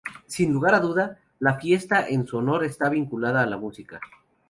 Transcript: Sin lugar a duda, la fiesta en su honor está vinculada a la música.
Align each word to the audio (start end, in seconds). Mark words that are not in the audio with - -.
Sin 0.25 0.51
lugar 0.51 0.73
a 0.73 0.79
duda, 0.79 1.19
la 1.37 1.59
fiesta 1.59 2.07
en 2.09 2.25
su 2.25 2.37
honor 2.39 2.63
está 2.63 2.89
vinculada 2.89 3.43
a 3.43 3.45
la 3.45 3.57
música. 3.57 3.99